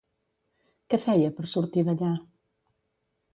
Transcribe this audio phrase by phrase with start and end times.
[0.93, 2.11] Què feia per sortir d'allà?